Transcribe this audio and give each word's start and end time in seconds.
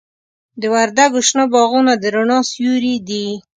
د 0.61 0.63
وردګو 0.73 1.19
شنه 1.27 1.45
باغونه 1.53 1.93
د 2.01 2.03
رڼا 2.15 2.39
سیوري 2.51 2.95
دي. 3.07 3.25